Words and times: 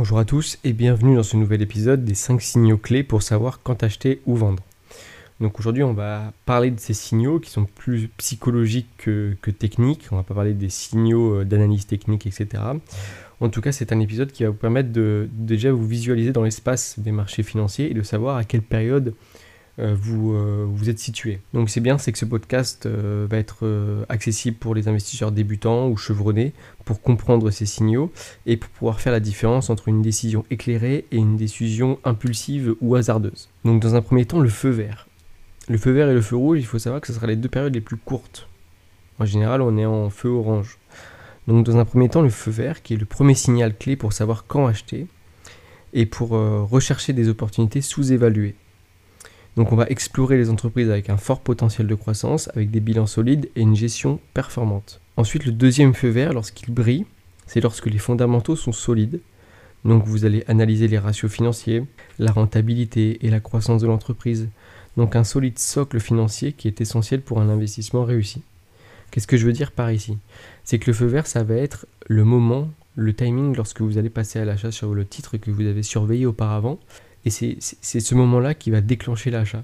Bonjour 0.00 0.18
à 0.18 0.24
tous 0.24 0.58
et 0.64 0.72
bienvenue 0.72 1.16
dans 1.16 1.22
ce 1.22 1.36
nouvel 1.36 1.60
épisode 1.60 2.06
des 2.06 2.14
5 2.14 2.40
signaux 2.40 2.78
clés 2.78 3.02
pour 3.02 3.22
savoir 3.22 3.60
quand 3.62 3.82
acheter 3.82 4.22
ou 4.24 4.34
vendre. 4.34 4.62
Donc 5.42 5.58
aujourd'hui 5.58 5.82
on 5.82 5.92
va 5.92 6.32
parler 6.46 6.70
de 6.70 6.80
ces 6.80 6.94
signaux 6.94 7.38
qui 7.38 7.50
sont 7.50 7.66
plus 7.66 8.08
psychologiques 8.16 8.88
que, 8.96 9.50
techniques, 9.50 10.08
on 10.10 10.16
va 10.16 10.22
pas 10.22 10.32
parler 10.32 10.54
des 10.54 10.70
signaux 10.70 11.40
euh, 11.40 11.44
d'analyse 11.44 11.86
technique 11.86 12.26
etc. 12.26 12.62
En 13.40 13.50
tout 13.50 13.60
cas 13.60 13.72
c'est 13.72 13.92
un 13.92 14.00
épisode 14.00 14.32
qui 14.32 14.42
va 14.42 14.48
vous 14.48 14.56
permettre 14.56 14.90
de, 14.90 15.28
déjà 15.34 15.70
vous 15.70 15.86
visualiser 15.86 16.32
dans 16.32 16.44
l'espace 16.44 16.98
des 16.98 17.12
marchés 17.12 17.42
financiers 17.42 17.90
et 17.90 17.94
de 17.94 18.02
savoir 18.02 18.38
à 18.38 18.44
quelle 18.44 18.62
période 18.62 19.12
vous, 19.94 20.34
euh, 20.34 20.66
vous 20.68 20.90
êtes 20.90 20.98
situé. 20.98 21.40
Donc 21.54 21.70
c'est 21.70 21.80
bien, 21.80 21.96
c'est 21.96 22.12
que 22.12 22.18
ce 22.18 22.24
podcast 22.24 22.86
euh, 22.86 23.26
va 23.30 23.38
être 23.38 24.04
accessible 24.08 24.56
pour 24.56 24.74
les 24.74 24.88
investisseurs 24.88 25.32
débutants 25.32 25.88
ou 25.88 25.96
chevronnés 25.96 26.52
pour 26.84 27.00
comprendre 27.00 27.50
ces 27.50 27.66
signaux 27.66 28.12
et 28.46 28.56
pour 28.56 28.68
pouvoir 28.70 29.00
faire 29.00 29.12
la 29.12 29.20
différence 29.20 29.70
entre 29.70 29.88
une 29.88 30.02
décision 30.02 30.44
éclairée 30.50 31.06
et 31.10 31.16
une 31.16 31.36
décision 31.36 31.98
impulsive 32.04 32.74
ou 32.80 32.94
hasardeuse. 32.94 33.48
Donc 33.64 33.80
dans 33.80 33.94
un 33.94 34.02
premier 34.02 34.26
temps, 34.26 34.40
le 34.40 34.48
feu 34.48 34.70
vert. 34.70 35.06
Le 35.68 35.78
feu 35.78 35.92
vert 35.92 36.08
et 36.08 36.14
le 36.14 36.20
feu 36.20 36.36
rouge, 36.36 36.58
il 36.58 36.66
faut 36.66 36.78
savoir 36.78 37.00
que 37.00 37.06
ce 37.06 37.12
sera 37.12 37.26
les 37.26 37.36
deux 37.36 37.48
périodes 37.48 37.74
les 37.74 37.80
plus 37.80 37.96
courtes. 37.96 38.48
En 39.18 39.24
général, 39.24 39.62
on 39.62 39.78
est 39.78 39.86
en 39.86 40.10
feu 40.10 40.28
orange. 40.28 40.78
Donc 41.46 41.64
dans 41.64 41.76
un 41.76 41.84
premier 41.84 42.08
temps, 42.08 42.22
le 42.22 42.30
feu 42.30 42.50
vert, 42.50 42.82
qui 42.82 42.94
est 42.94 42.98
le 42.98 43.06
premier 43.06 43.34
signal 43.34 43.76
clé 43.76 43.96
pour 43.96 44.12
savoir 44.12 44.44
quand 44.46 44.66
acheter 44.66 45.06
et 45.92 46.06
pour 46.06 46.30
rechercher 46.30 47.12
des 47.12 47.28
opportunités 47.28 47.80
sous-évaluées. 47.80 48.54
Donc 49.60 49.72
on 49.72 49.76
va 49.76 49.84
explorer 49.90 50.38
les 50.38 50.48
entreprises 50.48 50.88
avec 50.88 51.10
un 51.10 51.18
fort 51.18 51.40
potentiel 51.40 51.86
de 51.86 51.94
croissance, 51.94 52.48
avec 52.54 52.70
des 52.70 52.80
bilans 52.80 53.04
solides 53.04 53.50
et 53.56 53.60
une 53.60 53.76
gestion 53.76 54.18
performante. 54.32 55.02
Ensuite, 55.18 55.44
le 55.44 55.52
deuxième 55.52 55.92
feu 55.92 56.08
vert, 56.08 56.32
lorsqu'il 56.32 56.72
brille, 56.72 57.04
c'est 57.46 57.60
lorsque 57.60 57.84
les 57.84 57.98
fondamentaux 57.98 58.56
sont 58.56 58.72
solides. 58.72 59.20
Donc 59.84 60.06
vous 60.06 60.24
allez 60.24 60.44
analyser 60.48 60.88
les 60.88 60.96
ratios 60.96 61.30
financiers, 61.30 61.84
la 62.18 62.32
rentabilité 62.32 63.18
et 63.20 63.28
la 63.28 63.40
croissance 63.40 63.82
de 63.82 63.86
l'entreprise. 63.86 64.48
Donc 64.96 65.14
un 65.14 65.24
solide 65.24 65.58
socle 65.58 66.00
financier 66.00 66.54
qui 66.54 66.66
est 66.66 66.80
essentiel 66.80 67.20
pour 67.20 67.38
un 67.38 67.50
investissement 67.50 68.04
réussi. 68.04 68.40
Qu'est-ce 69.10 69.26
que 69.26 69.36
je 69.36 69.44
veux 69.44 69.52
dire 69.52 69.72
par 69.72 69.92
ici? 69.92 70.16
C'est 70.64 70.78
que 70.78 70.86
le 70.86 70.94
feu 70.94 71.04
vert, 71.04 71.26
ça 71.26 71.42
va 71.42 71.56
être 71.56 71.84
le 72.06 72.24
moment, 72.24 72.70
le 72.96 73.12
timing 73.12 73.54
lorsque 73.54 73.82
vous 73.82 73.98
allez 73.98 74.08
passer 74.08 74.38
à 74.38 74.46
l'achat 74.46 74.72
sur 74.72 74.94
le 74.94 75.04
titre 75.04 75.36
que 75.36 75.50
vous 75.50 75.66
avez 75.66 75.82
surveillé 75.82 76.24
auparavant 76.24 76.78
et 77.24 77.30
c'est 77.30 78.00
ce 78.00 78.14
moment-là 78.14 78.54
qui 78.54 78.70
va 78.70 78.80
déclencher 78.80 79.30
l'achat. 79.30 79.62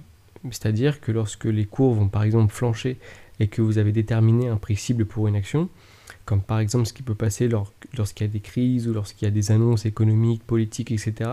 C'est-à-dire 0.51 1.01
que 1.01 1.13
lorsque 1.13 1.47
les 1.47 1.65
cours 1.65 1.95
vont 1.95 2.09
par 2.09 2.23
exemple 2.23 2.53
flancher 2.53 2.99
et 3.41 3.49
que 3.49 3.63
vous 3.63 3.79
avez 3.79 3.93
déterminé 3.93 4.49
un 4.49 4.57
prix 4.57 4.77
cible 4.77 5.07
pour 5.07 5.27
une 5.29 5.37
action, 5.37 5.69
comme 6.25 6.43
par 6.43 6.59
exemple 6.61 6.87
ce 6.87 6.93
qui 6.93 7.03
peut 7.03 7.15
passer 7.15 7.49
lorsqu'il 7.49 8.27
y 8.27 8.31
a 8.31 8.33
des 8.33 8.41
crises 8.41 8.89
ou 8.89 8.93
lorsqu'il 8.93 9.27
y 9.27 9.29
a 9.29 9.33
des 9.33 9.51
annonces 9.51 9.87
économiques, 9.87 10.43
politiques, 10.45 10.93
etc., 10.93 11.31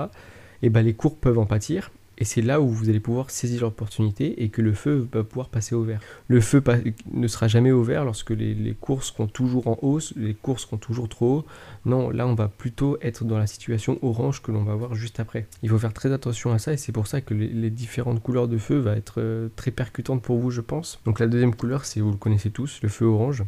et 0.61 0.69
ben 0.69 0.81
les 0.81 0.94
cours 0.94 1.17
peuvent 1.17 1.39
en 1.39 1.45
pâtir 1.45 1.91
et 2.17 2.25
c'est 2.25 2.42
là 2.42 2.61
où 2.61 2.67
vous 2.67 2.89
allez 2.89 3.00
pouvoir 3.00 3.31
saisir 3.31 3.64
l'opportunité 3.64 4.44
et 4.44 4.50
que 4.50 4.61
le 4.61 4.73
feu 4.73 5.08
va 5.11 5.23
pouvoir 5.23 5.50
passer 5.50 5.73
au 5.73 5.83
vert. 5.83 6.00
Le 6.28 6.42
feu 6.42 6.64
ne 7.11 7.28
sera 7.28 7.47
jamais 7.47 7.72
au 7.72 7.83
vert 7.83 8.06
lorsque 8.06 8.30
les, 8.30 8.53
les, 8.53 8.73
cours 8.73 9.03
seront 9.03 9.28
toujours 9.28 9.67
en 9.67 9.78
hausse, 9.81 10.14
les 10.16 10.34
cours 10.34 10.59
seront 10.59 10.78
toujours 10.78 11.09
trop 11.09 11.38
hauts. 11.38 11.45
Non, 11.86 12.09
là 12.11 12.28
on 12.28 12.36
va 12.36 12.47
plutôt 12.47 12.97
être 13.02 13.25
dans 13.25 13.38
la 13.38 13.47
situation 13.47 13.97
orange 14.02 14.41
que 14.41 14.52
l'on 14.52 14.64
va 14.64 14.75
voir 14.75 14.94
juste 14.94 15.19
après. 15.19 15.47
Il 15.64 15.69
faut 15.69 15.80
faire 15.80 15.94
très 15.94 16.11
attention 16.11 16.53
à 16.53 16.59
ça 16.59 16.73
et 16.73 16.78
c'est 16.78 16.91
pour 16.91 17.08
ça 17.08 17.22
que 17.22 17.34
les, 17.34 17.69
différentes 17.69 18.22
couleurs 18.22 18.47
de 18.47 18.58
feu 18.58 18.78
vont 18.78 18.94
être 18.94 19.16
euh, 19.17 19.50
très 19.56 19.72
percutantes 19.72 20.22
pour 20.22 20.38
vous 20.38 20.52
je 20.52 20.61
pense. 20.61 21.00
Donc 21.06 21.19
la 21.19 21.28
deuxième 21.28 21.56
couleur 21.56 21.86
c'est, 21.86 22.00
vous 22.00 22.11
le 22.11 22.17
connaissez 22.17 22.52
tous, 22.52 22.80
le 22.84 22.89
feu 22.89 23.06
orange. 23.06 23.44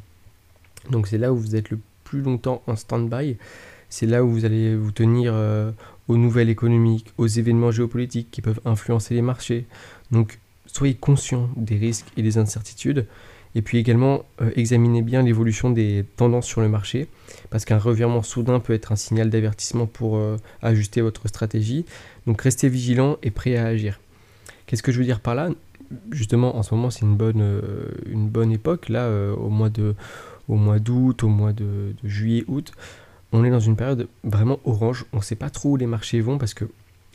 Donc 0.89 1.07
c'est 1.07 1.17
là 1.17 1.31
où 1.31 1.37
vous 1.37 1.55
êtes 1.55 1.69
le 1.69 1.79
plus 2.03 2.21
longtemps 2.21 2.63
en 2.67 2.75
stand-by. 2.75 3.37
C'est 3.97 4.07
là 4.07 4.25
où 4.25 4.29
vous 4.29 4.43
allez 4.43 4.75
vous 4.75 4.91
tenir 4.91 5.31
euh, 5.33 5.71
aux 6.09 6.17
nouvelles 6.17 6.49
économiques, 6.49 7.13
aux 7.17 7.27
événements 7.27 7.71
géopolitiques 7.71 8.29
qui 8.29 8.41
peuvent 8.41 8.59
influencer 8.65 9.13
les 9.13 9.21
marchés. 9.21 9.67
Donc 10.11 10.39
soyez 10.65 10.95
conscient 10.95 11.49
des 11.55 11.77
risques 11.77 12.07
et 12.17 12.21
des 12.21 12.37
incertitudes. 12.37 13.07
Et 13.55 13.61
puis 13.61 13.77
également, 13.77 14.25
euh, 14.41 14.51
examinez 14.57 15.01
bien 15.01 15.23
l'évolution 15.23 15.69
des 15.69 16.03
tendances 16.17 16.45
sur 16.45 16.59
le 16.59 16.67
marché, 16.67 17.07
parce 17.49 17.63
qu'un 17.63 17.77
revirement 17.77 18.21
soudain 18.21 18.59
peut 18.59 18.73
être 18.73 18.91
un 18.91 18.97
signal 18.97 19.29
d'avertissement 19.29 19.85
pour 19.85 20.17
euh, 20.17 20.35
ajuster 20.61 20.99
votre 20.99 21.29
stratégie. 21.29 21.85
Donc 22.27 22.41
restez 22.41 22.67
vigilant 22.67 23.15
et 23.23 23.31
prêt 23.31 23.55
à 23.55 23.63
agir. 23.63 24.01
Qu'est-ce 24.65 24.83
que 24.83 24.91
je 24.91 24.99
veux 24.99 25.05
dire 25.05 25.21
par 25.21 25.35
là? 25.35 25.51
Justement, 26.11 26.57
en 26.57 26.63
ce 26.63 26.75
moment, 26.75 26.89
c'est 26.89 27.05
une 27.05 27.15
bonne, 27.15 28.51
époque, 28.51 28.89
là, 28.89 29.09
au 29.37 29.49
mois 29.49 29.69
d'août, 29.69 31.23
au 31.23 31.29
mois 31.29 31.53
de 31.53 31.93
juillet, 32.03 32.43
août 32.47 32.73
on 33.35 33.43
est 33.43 33.49
dans 33.49 33.59
une 33.59 33.75
période 33.75 34.07
vraiment 34.23 34.59
orange. 34.63 35.05
On 35.11 35.17
ne 35.17 35.21
sait 35.21 35.35
pas 35.35 35.49
trop 35.49 35.71
où 35.71 35.77
les 35.77 35.87
marchés 35.87 36.21
vont 36.21 36.37
parce 36.37 36.53
que 36.53 36.65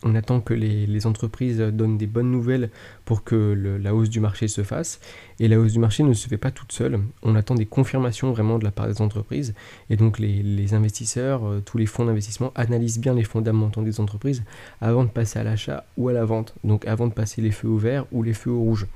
on 0.02 0.14
attend 0.14 0.40
que 0.40 0.54
les, 0.54 1.06
entreprises 1.06 1.58
donnent 1.58 1.98
des 1.98 2.06
bonnes 2.06 2.30
nouvelles 2.30 2.70
pour 3.04 3.22
que 3.22 3.78
la 3.82 3.94
hausse 3.94 4.08
du 4.08 4.18
marché 4.20 4.48
se 4.48 4.62
fasse. 4.62 5.00
Et 5.40 5.48
la 5.48 5.58
hausse 5.58 5.72
du 5.72 5.78
marché 5.78 6.02
ne 6.02 6.14
se 6.14 6.26
fait 6.26 6.38
pas 6.38 6.50
toute 6.50 6.72
seule. 6.72 7.00
On 7.22 7.34
attend 7.34 7.54
des 7.54 7.66
confirmations 7.66 8.32
vraiment 8.32 8.58
de 8.58 8.64
la 8.64 8.70
part 8.70 8.86
des 8.86 9.02
entreprises. 9.02 9.54
Et 9.90 9.96
donc 9.96 10.18
les, 10.18 10.74
investisseurs, 10.74 11.46
euh, 11.46 11.62
tous 11.64 11.76
les 11.76 11.86
fonds 11.86 12.06
d'investissement 12.06 12.52
analysent 12.54 12.98
bien 12.98 13.14
les 13.14 13.24
fondamentaux 13.24 13.82
des 13.82 14.00
entreprises 14.00 14.42
avant 14.80 15.04
de 15.04 15.10
passer 15.10 15.38
à 15.38 15.42
l'achat 15.42 15.84
ou 15.98 16.08
à 16.08 16.14
la 16.14 16.24
vente. 16.24 16.54
Donc 16.64 16.86
avant 16.86 17.06
de 17.06 17.12
passer 17.12 17.42
les 17.42 17.50
feux 17.50 17.68
au 17.68 17.76
vert 17.76 18.06
ou 18.12 18.22
les 18.22 18.34
feux 18.34 18.50
au 18.50 18.60
rouge. 18.60 18.86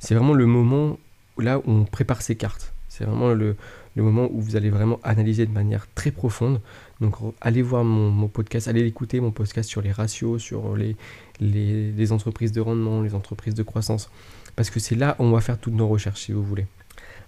C'est 0.00 0.14
vraiment 0.14 0.34
le 0.34 0.46
moment 0.46 0.98
là 1.38 1.58
où 1.58 1.62
on 1.66 1.84
prépare 1.84 2.22
ses 2.22 2.34
cartes. 2.34 2.72
C'est 2.88 3.04
vraiment 3.04 3.32
le, 3.32 3.56
le 3.94 4.02
moment 4.02 4.28
où 4.30 4.40
vous 4.40 4.56
allez 4.56 4.70
vraiment 4.70 4.98
analyser 5.02 5.46
de 5.46 5.52
manière 5.52 5.86
très 5.94 6.10
profonde. 6.10 6.60
Donc 7.00 7.16
allez 7.40 7.62
voir 7.62 7.84
mon, 7.84 8.28
podcast, 8.28 8.68
allez 8.68 8.86
écouter 8.86 9.20
mon 9.20 9.30
podcast 9.30 9.68
sur 9.68 9.82
les 9.82 9.92
ratios, 9.92 10.40
sur 10.40 10.76
les, 10.76 10.96
les, 11.40 12.12
entreprises 12.12 12.52
de 12.52 12.60
rendement, 12.60 13.02
les 13.02 13.14
entreprises 13.14 13.54
de 13.54 13.62
croissance. 13.62 14.10
Parce 14.56 14.70
que 14.70 14.80
c'est 14.80 14.94
là 14.94 15.16
où 15.18 15.24
on 15.24 15.32
va 15.32 15.40
faire 15.40 15.58
toutes 15.58 15.74
nos 15.74 15.88
recherches 15.88 16.22
si 16.22 16.32
vous 16.32 16.42
voulez. 16.42 16.66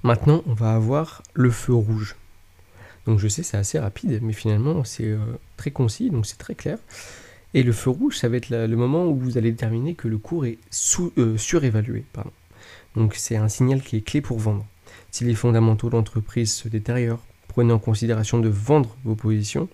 Maintenant, 0.03 0.43
on 0.47 0.55
va 0.55 0.75
avoir 0.75 1.23
le 1.35 1.51
feu 1.51 1.75
rouge. 1.75 2.17
Donc 3.07 3.19
je 3.19 3.29
sais, 3.29 3.43
c'est 3.43 3.57
assez 3.57 3.79
rapide, 3.79 4.21
mais 4.23 4.33
finalement 4.33 4.85
c'est 4.85 5.09
euh, 5.09 5.19
très 5.57 5.71
concis, 5.71 6.11
donc 6.11 6.27
c'est 6.27 6.39
très 6.39 6.55
clair. 6.55 6.79
Et 7.53 7.63
le 7.63 7.73
feu 7.73 7.91
rouge, 7.91 8.19
ça 8.19 8.29
va 8.29 8.37
être 8.37 8.49
le 8.51 8.77
moment 8.77 9.07
où 9.07 9.17
vous 9.17 9.39
allez 9.39 9.53
déterminer 9.53 9.95
que 9.95 10.09
le 10.09 10.19
cours 10.19 10.47
est 10.47 10.59
euh, 11.19 11.37
surévalué. 11.37 12.05
Pardon. 12.13 12.33
Donc 12.97 13.15
c'est 13.15 13.37
un 13.37 13.49
signal 13.49 13.83
qui 13.83 13.97
est 13.97 14.01
clé 14.01 14.21
pour 14.21 14.39
vendre. 14.39 14.67
Si 15.15 15.23
les 15.23 15.37
fondamentaux 15.37 15.91
de 15.91 15.95
l'entreprise 15.95 16.53
se 16.53 16.67
détériorent, 16.67 17.25
prenez 17.47 17.73
en 17.73 17.79
considération 17.79 18.41
de 18.41 18.49
vendre 18.49 18.97
vos 19.05 19.15
positions, 19.15 19.69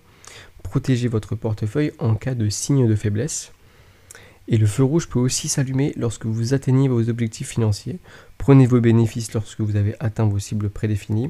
protégez 0.61 1.07
votre 1.07 1.33
portefeuille 1.33 1.93
en 1.97 2.13
cas 2.13 2.35
de 2.35 2.47
signe 2.47 2.87
de 2.87 2.93
faiblesse. 2.93 3.51
Et 4.47 4.59
le 4.59 4.67
feu 4.67 4.83
rouge 4.83 5.09
peut 5.09 5.17
aussi 5.17 5.47
s'allumer 5.47 5.93
lorsque 5.97 6.27
vous 6.27 6.53
atteignez 6.53 6.87
vos 6.87 7.09
objectifs 7.09 7.47
financiers. 7.47 7.97
Prenez 8.37 8.67
vos 8.67 8.79
bénéfices 8.81 9.33
lorsque 9.33 9.61
vous 9.61 9.77
avez 9.77 9.95
atteint 9.99 10.27
vos 10.27 10.37
cibles 10.37 10.69
prédéfinies. 10.69 11.29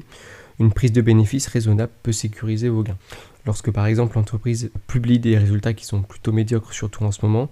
Une 0.60 0.72
prise 0.74 0.92
de 0.92 1.00
bénéfices 1.00 1.46
raisonnable 1.46 1.92
peut 2.02 2.12
sécuriser 2.12 2.68
vos 2.68 2.82
gains. 2.82 2.98
Lorsque 3.46 3.70
par 3.70 3.86
exemple 3.86 4.16
l'entreprise 4.16 4.70
publie 4.88 5.20
des 5.20 5.38
résultats 5.38 5.72
qui 5.72 5.86
sont 5.86 6.02
plutôt 6.02 6.32
médiocres, 6.32 6.74
surtout 6.74 7.04
en 7.04 7.12
ce 7.12 7.24
moment, 7.24 7.48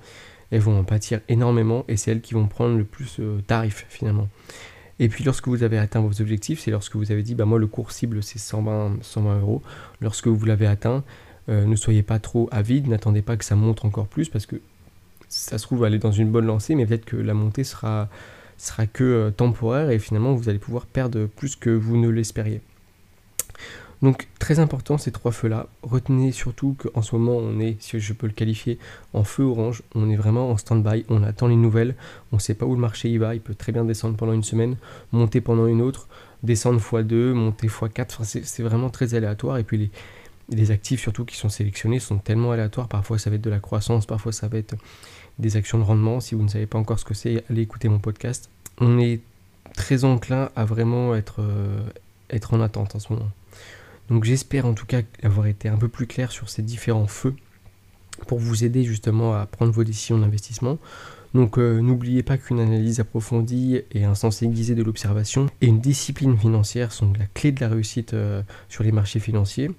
elles 0.51 0.61
vont 0.61 0.79
en 0.79 0.85
pâtir 0.85 1.23
énormément 1.31 1.87
et 1.89 1.97
c'est 1.97 2.11
elles 2.11 2.21
qui 2.21 2.35
vont 2.35 2.49
prendre 2.49 2.77
le 2.77 2.85
plus 2.85 3.17
euh, 3.19 3.41
tarif 3.47 3.87
finalement. 3.89 4.29
Et 5.01 5.09
puis 5.09 5.25
lorsque 5.25 5.49
vous 5.49 5.63
avez 5.63 5.79
atteint 5.79 6.01
vos 6.01 6.21
objectifs, 6.21 6.61
c'est 6.61 6.71
lorsque 6.71 6.95
vous 6.95 7.11
avez 7.11 7.23
dit, 7.23 7.35
bah 7.35 7.47
moi 7.47 7.59
le 7.59 7.67
cours 7.67 7.91
cible 7.91 8.23
c'est 8.23 8.39
120, 8.39 8.99
120 9.01 9.41
euros. 9.41 9.63
Lorsque 10.03 10.29
vous 10.29 10.45
l'avez 10.45 10.67
atteint, 10.67 11.03
euh, 11.49 11.65
ne 11.65 11.75
soyez 11.75 12.03
pas 12.03 12.19
trop 12.19 12.51
avide, 12.53 12.87
n'attendez 12.87 13.23
pas 13.23 13.39
que 13.39 13.45
ça 13.47 13.57
monte 13.57 13.87
encore 13.87 14.07
plus 14.07 14.29
parce 14.29 14.45
que 14.45 14.57
ça 15.29 15.57
se 15.57 15.65
trouve 15.65 15.85
aller 15.85 15.99
dans 15.99 16.13
une 16.13 16.31
bonne 16.31 16.45
lancée, 16.45 16.75
mais 16.75 16.85
peut-être 16.85 17.07
que 17.07 17.17
la 17.17 17.33
montée 17.33 17.65
sera, 17.65 18.11
que 18.93 19.03
euh, 19.03 19.31
temporaire 19.31 19.89
et 19.89 19.99
finalement 19.99 20.35
vous 20.35 20.51
allez 20.51 20.59
pouvoir 20.59 20.85
perdre 20.85 21.25
plus 21.25 21.57
que 21.57 21.71
vous 21.71 21.97
ne 21.97 22.11
l'espériez. 22.11 22.61
Donc 24.03 24.29
très 24.39 24.59
important 24.61 24.97
ces 24.97 25.13
trois 25.13 25.31
feux-là. 25.31 25.67
Retenez 25.83 26.33
surtout 26.33 26.75
qu'en 26.79 27.03
ce 27.03 27.15
moment 27.15 27.37
on 27.37 27.61
est, 27.61 27.77
si 27.81 28.01
je 28.01 28.13
peux 28.13 28.27
le 28.27 28.33
qualifier, 28.33 28.79
en 29.13 29.25
feu 29.25 29.43
orange. 29.43 29.83
On 29.95 30.09
est 30.09 30.17
vraiment 30.17 30.51
en 30.51 30.57
stand-by, 30.57 31.05
on 31.09 31.23
attend 31.23 31.49
les 31.49 31.57
nouvelles. 31.57 31.95
On 32.33 32.37
ne 32.37 32.41
sait 32.41 32.55
pas 32.55 32.65
où 32.65 32.75
le 32.75 32.81
marché 32.81 33.11
y 33.11 33.19
va. 33.19 33.35
Il 33.35 33.41
peut 33.41 33.55
très 33.55 33.73
bien 33.73 33.85
descendre 33.85 34.17
pendant 34.17 34.33
une 34.33 34.43
semaine, 34.43 34.77
monter 35.13 35.41
pendant 35.41 35.67
une 35.67 35.83
autre, 35.83 36.09
descendre 36.43 36.81
x2, 36.81 37.33
monter 37.33 37.69
x4. 37.69 38.43
c'est 38.45 38.63
vraiment 38.63 38.89
très 38.89 39.15
aléatoire. 39.15 39.59
Et 39.59 39.65
puis 39.65 39.91
les, 40.49 40.71
actifs 40.71 41.01
surtout 41.01 41.25
qui 41.25 41.37
sont 41.37 41.51
sélectionnés 41.51 42.01
sont 42.01 42.19
tellement 42.19 42.53
aléatoires. 42.53 42.89
Parfois 42.89 43.19
ça 43.19 43.29
va 43.29 43.37
être 43.37 43.43
de 43.43 43.51
la 43.51 43.61
croissance, 43.61 44.07
parfois 44.07 44.33
ça 44.33 44.49
va 44.49 44.57
être 44.57 44.77
des 45.39 45.57
actions 45.57 45.79
de 45.79 45.85
rendement. 45.85 46.21
Si 46.21 46.35
vous 46.35 46.43
ne 46.43 46.49
savez 46.49 46.67
pas 46.67 46.79
encore 46.79 46.99
ce 46.99 47.05
que 47.05 47.15
c'est, 47.15 47.45
allez 47.51 47.63
écouter 47.63 47.89
mon 47.89 47.99
podcast. 47.99 48.49
On 48.79 48.99
est 48.99 49.21
très 49.77 50.05
enclin 50.05 50.49
à 50.57 50.65
vraiment 50.65 51.15
être, 51.15 51.41
euh, 51.41 51.83
être 52.31 52.55
en 52.55 52.63
attente 52.63 52.95
en 52.95 52.99
ce 52.99 53.13
moment. 53.13 53.29
Donc 54.11 54.25
j'espère 54.25 54.67
en 54.67 54.75
tout 54.75 54.87
cas 54.87 55.03
avoir 55.23 55.47
été 55.47 55.69
un 55.69 55.77
peu 55.77 55.89
plus 55.89 56.07
clair 56.07 56.33
sur 56.33 56.51
ces 56.51 56.63
différents 56.63 57.07
feux 57.07 57.35
pour 58.27 58.39
vous 58.39 58.65
aider 58.65 58.85
justement 58.85 59.35
à 59.35 59.47
prendre 59.47 59.73
vos 59.73 59.85
décisions 59.85 60.19
d'investissement. 60.19 60.79
Donc 61.33 61.59
euh, 61.59 61.81
n'oubliez 61.81 62.25
pas 62.25 62.37
qu'une 62.37 62.59
analyse 62.59 62.99
approfondie 62.99 63.83
et 63.93 64.05
un 64.05 64.17
sens 64.17 64.43
aiguisé 64.43 64.75
de 64.75 64.83
l'observation 64.83 65.47
et 65.61 65.67
une 65.67 65.81
discipline 65.81 66.37
financière 66.37 66.93
sont 66.93 67.13
la 67.19 67.27
clé 67.27 67.53
de 67.53 67.61
la 67.61 67.69
réussite 67.69 68.15
euh, 68.15 68.43
sur 68.69 68.83
les 68.83 68.91
marchés 68.91 69.21
financiers. 69.21 69.71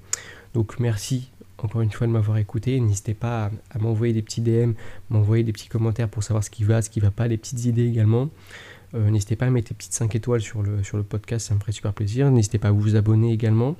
Donc 0.54 0.80
merci 0.80 1.30
encore 1.58 1.82
une 1.82 1.92
fois 1.92 2.08
de 2.08 2.12
m'avoir 2.12 2.38
écouté. 2.38 2.80
N'hésitez 2.80 3.14
pas 3.14 3.52
à, 3.70 3.80
m'envoyer 3.80 4.14
des 4.14 4.22
petits 4.22 4.42
DM, 4.42 4.72
m'envoyer 5.10 5.44
des 5.44 5.52
petits 5.52 5.68
commentaires 5.68 6.10
pour 6.10 6.24
savoir 6.24 6.44
ce 6.44 6.50
qui 6.50 6.64
va, 6.64 6.82
ce 6.82 6.90
qui 6.90 7.00
ne 7.00 7.06
va 7.06 7.12
pas, 7.12 7.28
des 7.28 7.38
petites 7.38 7.66
idées 7.66 7.86
également. 7.86 8.30
Euh, 8.94 9.10
n'hésitez 9.10 9.36
pas 9.36 9.46
à 9.46 9.50
mettre 9.50 9.70
des 9.70 9.76
petites 9.76 9.94
5 9.94 10.16
étoiles 10.16 10.42
sur 10.42 10.64
le, 10.64 10.84
sur 10.84 10.98
le 10.98 11.04
podcast, 11.04 11.48
ça 11.48 11.56
me 11.56 11.60
ferait 11.60 11.72
super 11.72 11.94
plaisir. 11.94 12.32
N'hésitez 12.32 12.58
pas 12.58 12.70
à 12.70 12.72
vous 12.72 12.96
abonner 12.96 13.32
également 13.32 13.76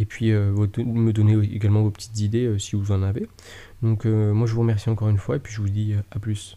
et 0.00 0.06
puis 0.06 0.32
euh, 0.32 0.50
me 0.78 1.12
donner 1.12 1.34
également 1.54 1.82
vos 1.82 1.90
petites 1.90 2.18
idées 2.20 2.46
euh, 2.46 2.58
si 2.58 2.74
vous 2.74 2.90
en 2.90 3.02
avez. 3.02 3.28
Donc 3.82 4.06
euh, 4.06 4.32
moi 4.32 4.46
je 4.46 4.54
vous 4.54 4.60
remercie 4.60 4.88
encore 4.88 5.10
une 5.10 5.18
fois 5.18 5.36
et 5.36 5.38
puis 5.38 5.52
je 5.52 5.60
vous 5.60 5.68
dis 5.68 5.94
à 6.10 6.18
plus. 6.18 6.56